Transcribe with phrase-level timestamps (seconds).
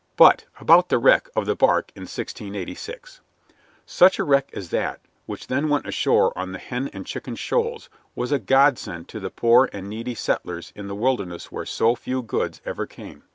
[0.15, 3.21] But about the wreck of the bark in 1686.
[3.85, 7.87] Such a wreck as that which then went ashore on the Hen and Chicken Shoals
[8.15, 12.23] was a godsend to the poor and needy settlers in the wilderness where so few
[12.23, 13.25] good things ever came.